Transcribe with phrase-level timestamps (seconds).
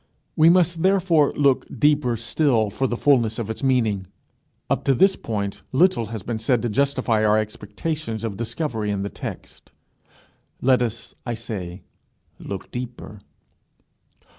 [0.35, 4.07] We must therefore look deeper still for the fulness of its meaning.
[4.67, 9.03] Up to this point little has been said to justify our expectations of discovery in
[9.03, 9.71] the text.
[10.59, 11.83] Let us, I say,
[12.39, 13.19] look deeper.